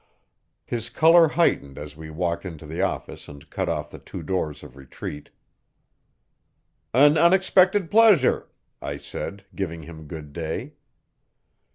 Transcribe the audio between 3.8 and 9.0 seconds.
the two doors of retreat. "An unexpected pleasure," I